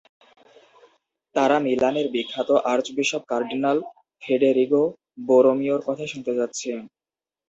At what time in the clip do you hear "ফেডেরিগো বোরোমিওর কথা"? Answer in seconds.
4.23-6.05